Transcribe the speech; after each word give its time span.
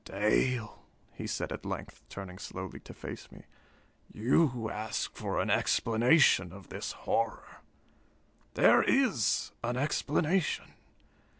"Dale," 0.03 0.81
he 1.13 1.27
said 1.27 1.51
at 1.51 1.63
length, 1.63 2.03
turning 2.09 2.39
slowly 2.39 2.79
to 2.79 2.93
face 2.95 3.31
me, 3.31 3.43
"you 4.11 4.67
ask 4.71 5.15
for 5.15 5.39
an 5.39 5.51
explanation 5.51 6.51
of 6.51 6.69
this 6.69 6.93
horror? 7.05 7.57
There 8.55 8.81
is 8.81 9.51
an 9.63 9.77
explanation. 9.77 10.73